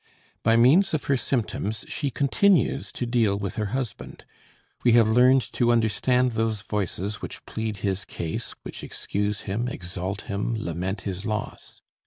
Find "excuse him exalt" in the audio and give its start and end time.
8.83-10.21